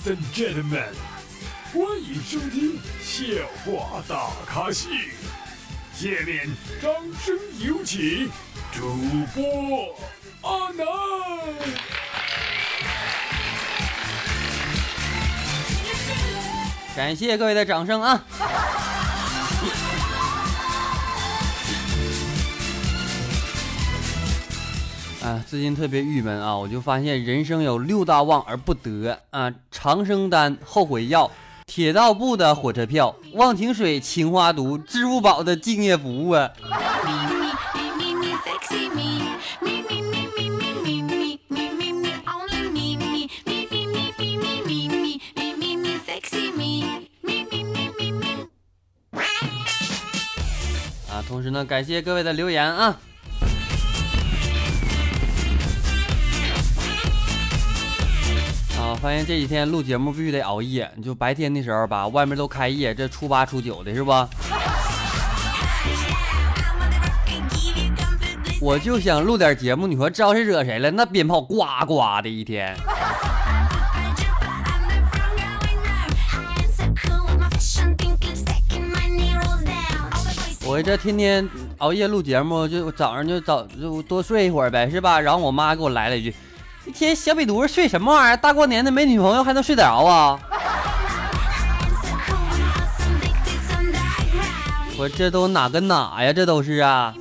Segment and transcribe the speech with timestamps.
[0.00, 0.84] Ladies and gentlemen，
[1.72, 3.24] 欢迎收听笑
[3.64, 4.88] 话大咖秀。
[5.94, 6.48] 下面
[6.80, 6.90] 掌
[7.22, 8.30] 声有请
[8.72, 8.96] 主
[9.34, 9.94] 播
[10.42, 10.86] 阿南。
[16.96, 18.24] 感谢各位的掌声啊！
[25.46, 31.30] 最近特别郁闷啊，我就发现人生有六大旺而不得啊：长生丹、后悔药、
[31.66, 36.50] 铁道部的火车票、忘情水、情花毒、支付宝的敬业服务啊。
[51.08, 52.96] 啊，同时呢，感谢各位的留言啊。
[59.00, 64.28] 发现这几天录节目必须得熬夜，你就白天的时候吧，外面都开业，这初八初九的是吧？
[68.60, 70.90] 我就想录点节目，你说招谁惹谁了？
[70.90, 72.76] 那鞭炮呱呱的一天。
[80.66, 85.18] 我这天天熬夜录节目，就早上就早就多睡一会儿呗，是吧？
[85.18, 86.34] 然后我妈给我来了一句
[86.86, 88.36] ：“一天小瘪犊子睡什么玩意儿？
[88.36, 90.38] 大过年的没女朋友还能睡得着啊？”
[94.98, 96.32] 我这都哪跟哪呀？
[96.32, 97.12] 这都是啊。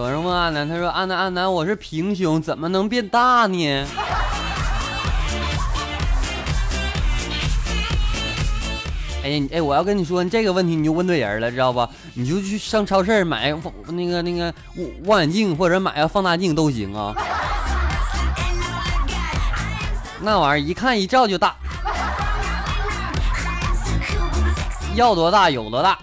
[0.00, 3.86] 有人问阿南，他说：“阿南，阿南，我是平胸，怎么能变大呢？”
[9.22, 11.86] 哎哎，我要跟你说你这个问题，你就问对人了，知道不？
[12.14, 13.54] 你就去上超市买
[13.88, 14.50] 那个那个
[15.04, 17.14] 望远镜，或者买个放大镜都行啊。
[20.22, 21.54] 那玩意儿一看一照就大，
[24.94, 25.98] 要多大有多大，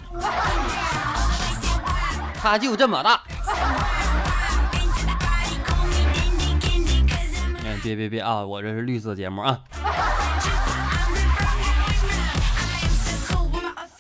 [2.39, 3.19] 它就这么大。
[7.87, 8.43] 别别别啊！
[8.43, 9.57] 我这是绿色节目啊。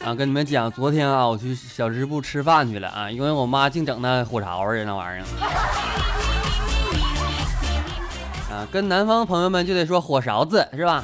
[0.03, 5.23] 啊，跟你们讲，昨天啊，我去小吃部吃饭去了啊，因为我妈净整那火烧儿那玩意儿。
[8.51, 11.01] 啊，跟南方朋友们就得说火勺子是吧？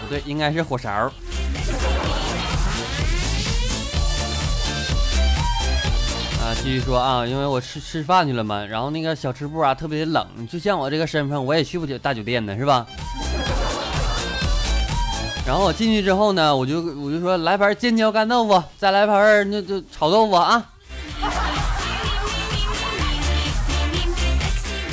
[0.00, 1.08] 不对，应该是火勺。
[6.66, 12.84] 继续说啊，因为我吃吃饭去了嘛，然后那个小吃部啊特别冷，就像我这个身份，我也去不起大酒店的是吧？
[15.46, 20.60] 然后我进去之后呢，我就我就说来盘尖椒干豆腐，再来盘那就炒豆腐啊。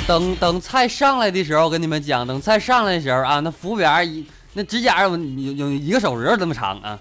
[0.06, 6.96] 等等菜上来的时候，我跟你们讲，等菜上来的时候啊，那服务员一那指甲有有有一个手指头这么长啊。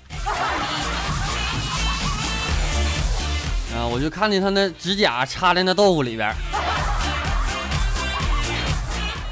[3.93, 6.33] 我就看见他那指甲插在那豆腐里边。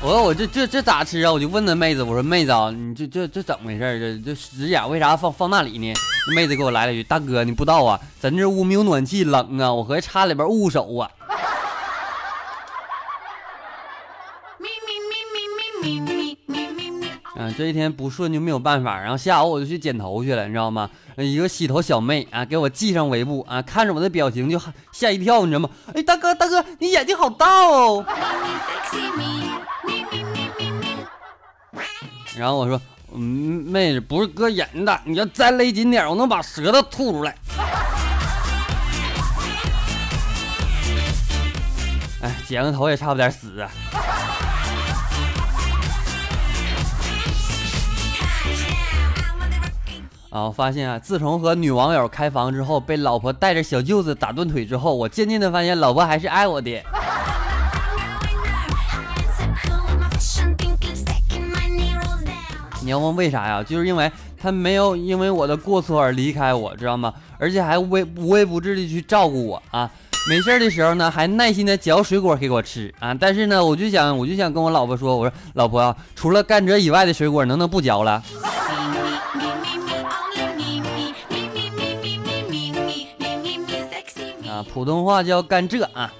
[0.03, 1.31] 我说我这这这咋吃啊？
[1.31, 4.21] 我就问那妹子，我说妹子啊，你这这这怎么回事？
[4.23, 5.91] 这这指甲为啥放放那里呢？
[6.35, 11.09] 妹子给我来了一句：“大哥，你不知道啊，咱这屋没有暖气，冷啊，我合计插里边捂手啊。”
[17.57, 20.89] 这一天不顺就没有办法，然后下午我就去剪头去了，你知道吗？
[21.17, 24.59] 一个洗头小妹啊，给我系上围布啊，看着我的表情就
[24.91, 25.69] 吓一跳，你知道吗？
[25.93, 28.03] 哎，大哥大哥，你眼睛好大哦。
[32.37, 32.81] 然后我说，
[33.13, 37.35] 嗯，妹子不是割眼睛的，你要再勒紧点，我能把舌头吐出来。
[42.21, 43.69] 哎，剪个头也差不点死啊。
[50.31, 50.43] 啊！
[50.43, 56.81] 我发现啊，自从和女网友开房之后，被老婆带着小舅子打断腿之后，我渐渐的发现，老婆还是爱我的。
[62.81, 63.61] 你要问为啥呀？
[63.61, 64.09] 就是因为
[64.41, 67.13] 他没有因为我的过错而离开我，知道吗？
[67.37, 69.91] 而且还无微无微不至的去照顾我啊！
[70.29, 73.13] 没事的时候呢，还耐心的嚼水果给我吃啊！
[73.13, 78.23] 但是呢，我就想，我就想跟我老婆说，我说老婆啊，除了甘蔗以外的水果，能不能不嚼了？
[84.73, 86.13] 普通话叫甘蔗啊。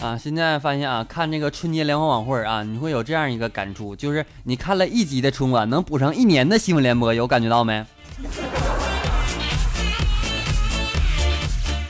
[0.00, 7.84] 啊现在发现啊看这个春节联欢晚会啊你会有这样一个感触就是你看了一集的春晚能补上一年的新闻联播有感觉到没？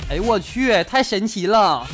[0.09, 1.87] 哎呦我去太神奇了。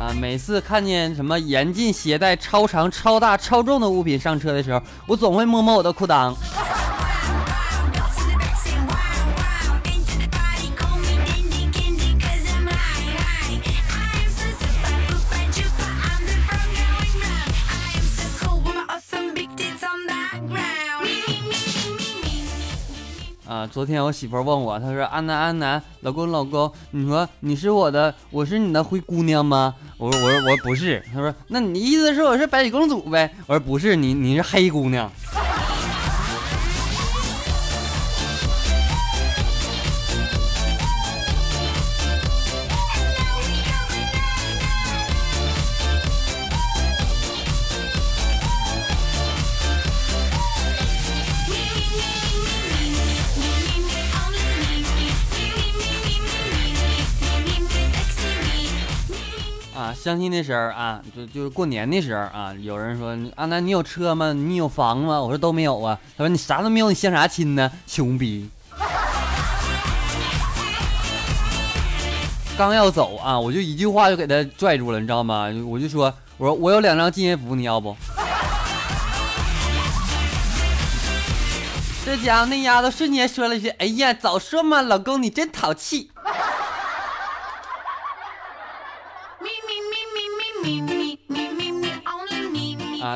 [0.00, 6.34] 啊，每次看见什么严禁携带超长、超大、超重的物品上车的时候，我总会摸摸我的裤裆。
[23.70, 35.08] 昨天我媳妇问我，她说：“安南安南，老公老公，你说你是我的，我是你的灰姑娘吗？”我说：“我说我说不是。”她说：“那你意思是我是白雪公主呗？”我说：“不是，你你是黑姑娘。”
[60.02, 64.32] 相亲的时候啊，就就是过年的时候啊，有人说阿南你有车吗？
[64.32, 65.20] 你有房吗？
[65.20, 65.98] 我说都没有啊。
[66.16, 67.70] 他说你啥都没有，你相啥亲呢？
[67.86, 68.48] 穷逼！
[72.56, 75.48] 刚要走啊，我就一句话就给他拽住了，你知道吗？
[75.68, 77.94] 我就说我说我有两张敬业福，你要不？
[82.06, 86.10] 这家伙那丫头瞬间说了一句：“哎呀，早说嘛，老公你真淘气。”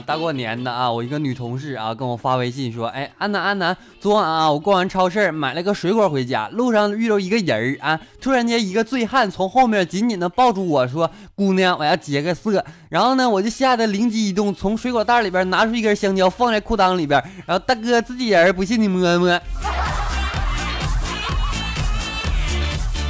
[0.00, 19.41] 大过年的啊，我一个女同事啊跟我发微信说，哎，安南安南，昨晚啊我逛完超市买了个水果回家，路上遇到一个人儿啊，突然间一个醉汉从后面紧紧的抱住我说，姑娘我要劫个色，然后呢我就吓得灵机一动，从水果袋里边拿出一根香蕉放在裤裆里边，然后大哥自己人不信你摸摸。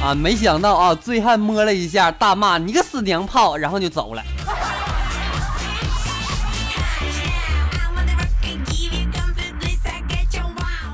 [0.03, 4.21] 啊，没想到啊，醉汉摸了一下，大骂你个死娘炮，然后就走了。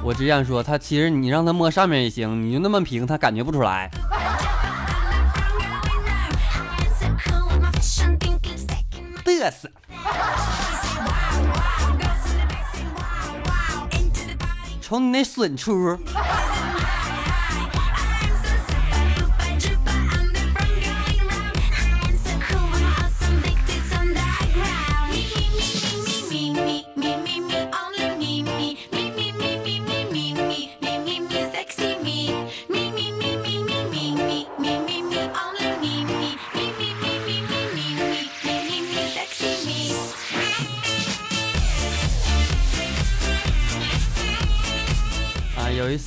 [0.04, 3.90] 我只想说，他其实你让他摸上面也行，你就那么平，他感觉不出来。
[9.24, 9.70] 嘚瑟！
[14.82, 15.98] 瞅你那损出！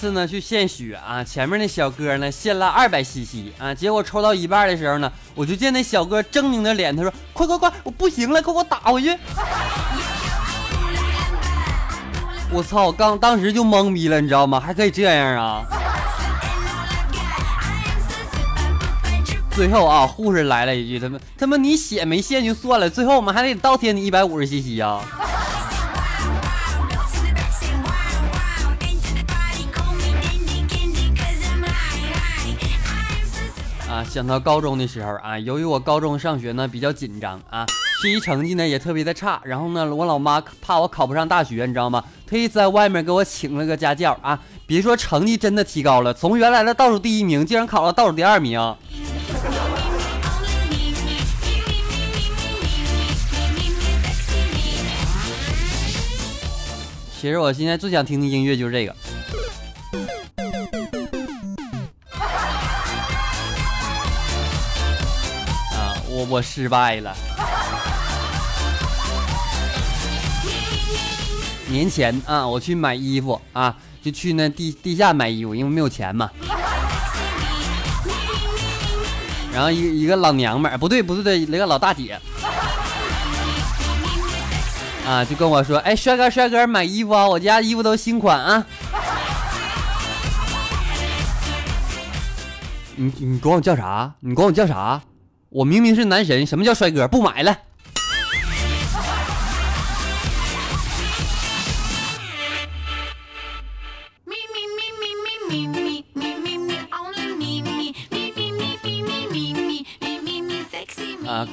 [0.05, 9.17] 次呢，去献血啊，前面那小哥呢献了二百 cc 啊，结果抽到一半的时候呢，我就见那小哥狰狞的脸，他说：“快快快，我不行了，快给我打回去！”
[12.53, 14.61] 我操，刚当时就懵逼了，你知道吗？
[14.61, 15.63] 还可以这样啊？
[19.53, 25.01] 最后啊，护士来了一句：“他们他妈你血没献就算了，最后我们还得倒贴你一百五十 cc 啊！”
[34.05, 37.67] 想到高中的时候啊，由于我高中上学呢比较紧张啊，
[38.01, 42.05] 学习成绩呢也特别的差，然后呢，我老妈怕我考不上大学，你知道吗？
[42.25, 44.39] 特意在外面给我请了个家教啊。
[44.67, 48.61] 别说成绩真的提高了，从原来的倒数第一名，竟然考了倒数第二名。
[57.21, 58.95] 其实我现在最想听的音乐就是这个。
[66.35, 67.15] 我失败了。
[71.69, 73.73] 年前啊，我去买衣服啊，
[74.03, 76.29] 就去那地地下买衣服，因为没有钱嘛。
[79.53, 82.21] 然后一一个老娘们儿，不对不对对，那个老大姐，
[85.07, 88.67] 啊，就跟我说：“哎，帅哥帅哥，买衣服啊，我家衣服都新款啊。”
[92.97, 94.13] 你你管我叫啥？
[94.19, 95.01] 你管我叫啥？
[95.55, 97.07] 我明明是男神，什么叫帅哥？
[97.07, 97.57] 不买了。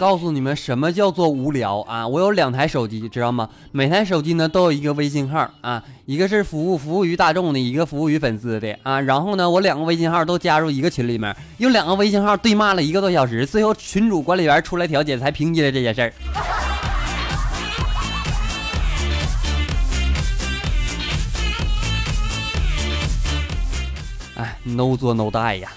[0.01, 2.07] 告诉你们什么叫做无聊啊！
[2.07, 3.47] 我有两台手机，知道吗？
[3.71, 8.99] 每台手机呢都有一个微信号啊，一个是服务服务于大众的，一个服务于粉丝的啊。
[9.01, 16.13] 然后呢，我两个微信号都加入一个群里面，用两个微信号对骂了一个多小时，最后群主管理员出来调解，才平息了这件事儿。
[24.37, 25.69] 哎，no 做 no die 呀！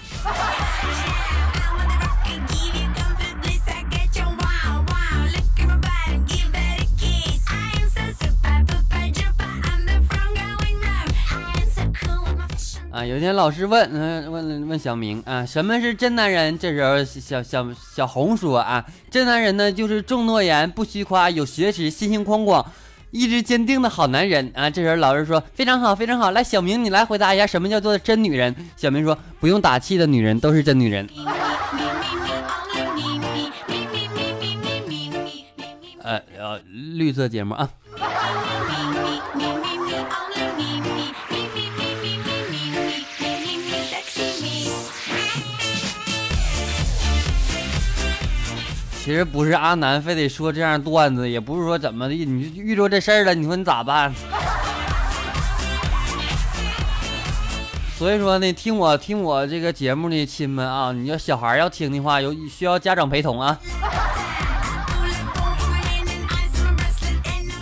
[13.05, 16.57] 有一天老师问，嗯，问问小明啊，什么是真男人？
[16.57, 22.65] 这时候小小小红说啊，真男人呢，就是重诺言、不虚夸、有学识、心性宽广、
[23.11, 24.69] 意志坚定的好男人啊。
[24.69, 26.31] 这时候老师说，非常好，非常好。
[26.31, 28.55] 来，小明，你来回答一下，什么叫做真女人？
[28.75, 31.07] 小明说，不用打气的女人都是真女人。
[36.01, 36.59] 呃呃，
[36.95, 37.69] 绿色节目啊。
[49.05, 54.11] 其实不是阿南非得说这样段子，也不是说怎么的，你遇着这事儿了，你说你咋办？
[57.95, 63.59] 所以说呢，听我听我这个节目的亲们啊，你要小孩要听的话，有需要家长陪同啊。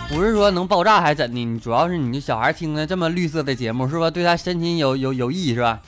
[0.08, 1.38] 不是说能爆炸还怎的？
[1.38, 4.10] 你主要是你小孩听的这么绿色的节目，是吧？
[4.10, 5.78] 对他身心有有有益，是吧？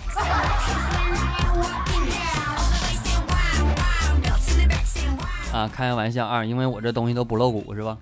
[5.56, 7.96] 啊，开个玩笑啊，因为我这东西都不露骨，是吧？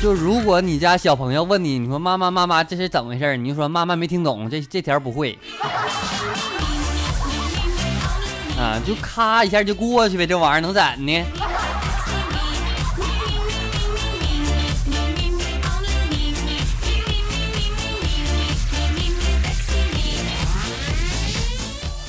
[0.00, 3.36] 就如果你家小朋友问你，你说妈妈妈妈这是怎么回事？
[3.36, 5.38] 你就说妈妈没听懂，这这条不会。
[8.58, 11.24] 啊，就咔一下就过去呗，这玩意儿能怎呢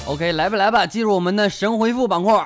[0.05, 2.45] ？OK，来吧来吧，进入我们的神回复板块。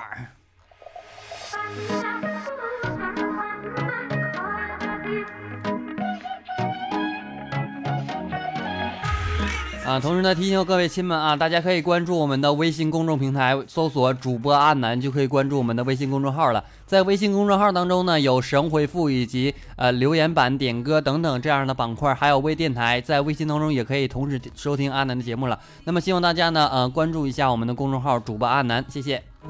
[9.88, 16.62] 啊，同时呢，提醒各位亲们啊，大家可以关注我们的微信公众平台，搜索主播阿南就可以关注我们的微信公众号了。
[16.86, 25.58] 在微信公众号当中呢，有神回复以及呃留言板、点歌等等这样的板块，还有微电台，在微信当中也可以同时收听阿南的节目了。
[25.86, 29.24] 那么希望大家呢，呃，关注一下我们的公众号主播阿南，谢谢。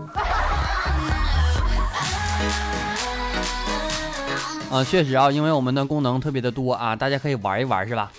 [4.70, 8.12] 啊，确实啊，因为我们的功能特别的多啊，大家可以玩一玩，是吧？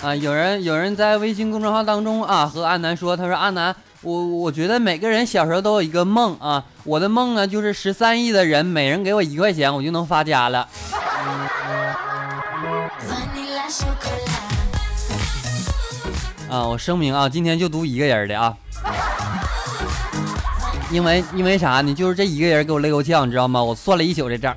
[0.00, 10.68] 啊，有人有人在微信公众号当中啊和阿南说，他说阿南，我我觉得每个人小时候都有一个梦啊，我的梦呢就是十三亿的人每人给我一块钱，我就能发家了。
[16.48, 18.56] 啊，我声明啊，今天就读一个人的啊，
[20.92, 21.92] 因为因为啥呢？
[21.92, 23.60] 就是这一个人给我累够呛，你知道吗？
[23.60, 24.54] 我算了一宿这账。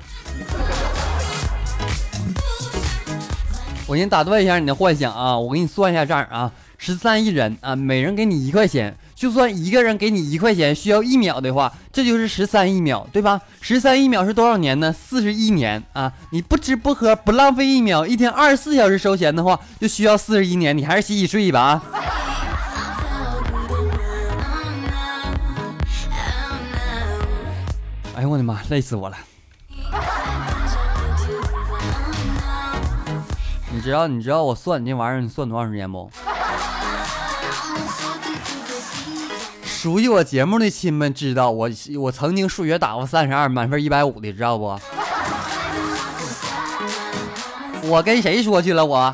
[3.92, 5.38] 我先打断一下你的幻想啊！
[5.38, 13.38] 我给你算一下账啊，十三亿人啊，每人给你一块钱，就算一个人给你一块钱需要一秒的话，这就是十三亿秒，对吧？
[13.60, 14.90] 十三亿秒是多少年呢？
[14.90, 16.10] 四十一年啊！
[16.30, 20.74] 你不吃不喝不浪费一秒，一天二十四小时收钱的话，就需要四十一年。
[20.74, 21.84] 你还是洗洗睡吧啊！
[28.16, 29.16] 哎呦我的妈，累死我了！
[33.82, 36.08] 知道你知道我算你这玩意儿，你算多长时间不？
[39.64, 44.78] 熟悉我节目的亲们知道，我我曾经数学打过三十二，满分一百五的，知道不？
[47.88, 48.86] 我跟谁说去了？
[48.86, 49.12] 我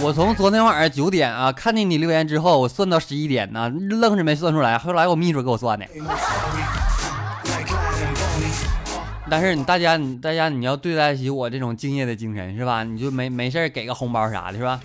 [0.00, 4.78] 我从昨天晚上九点啊看见你留言之后，我算到十一点呢，愣是没算出来。
[4.78, 5.84] 后来我秘书给我算的。
[9.32, 12.84] 但是你大家你大家你要对待起我这种敬业的精神是吧？
[12.84, 14.78] 你就没没事给个红包啥的是吧？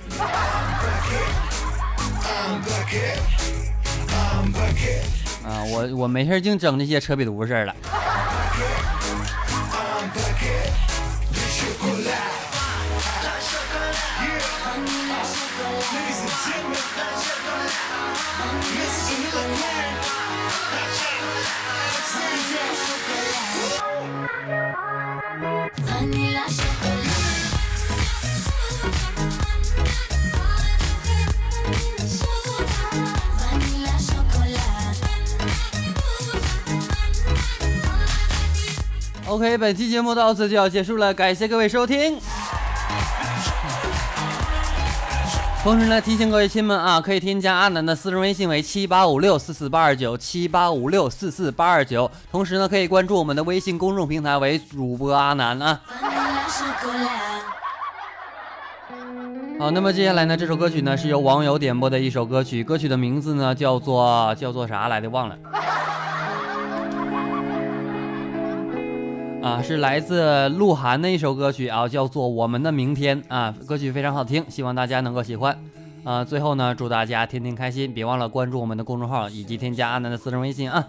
[5.43, 7.75] 啊，我我没事净整这些扯皮犊子事儿了。
[39.37, 42.19] OK，本期节目到此就要结束了，感谢各位收听。
[45.61, 52.09] 同时呢，提醒各位亲们啊，可以添加阿南的私人微信为七八五六四四八二九七八五六四四八二九。
[52.31, 55.81] 同时呢，可以关注我们的微信公众平台为主播阿南啊。
[59.59, 65.37] 好，那么接下来呢，这首歌曲呢是由网友点播的一首歌曲，歌曲的名字呢叫做叫做啥来的忘了。
[69.47, 75.57] 啊，是来自鹿晗的一首歌曲啊，叫做《我们的明天》啊，歌曲非常好听，希望大家能够喜欢。
[76.03, 80.85] 啊，最后呢，祝大家天天开心，别忘了关注我们的公众号以及添加阿南的私人微信啊。